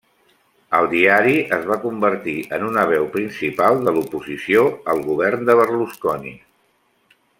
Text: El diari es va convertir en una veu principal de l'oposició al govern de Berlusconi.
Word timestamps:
El 0.75 0.87
diari 0.93 1.33
es 1.57 1.67
va 1.71 1.77
convertir 1.83 2.33
en 2.57 2.65
una 2.69 2.85
veu 2.93 3.05
principal 3.17 3.85
de 3.89 3.93
l'oposició 3.99 4.65
al 4.95 5.05
govern 5.11 5.47
de 5.51 5.59
Berlusconi. 5.61 6.35